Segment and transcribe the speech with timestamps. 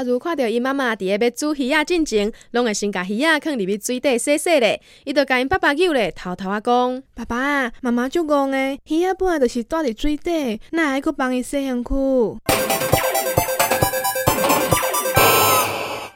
[0.00, 4.80] 阿如看到伊妈妈伫咧要煮鱼仔进前，拢会先甲鱼仔放入去水底洗洗咧。
[5.04, 11.90] 伊就甲因爸爸叫咧，偷偷啊讲：“爸爸、妈妈就戆诶，鱼仔本来就是住伫水底，哪会去帮伊洗身躯？”